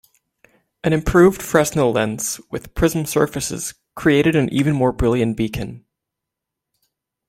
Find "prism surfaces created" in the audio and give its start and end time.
2.73-4.35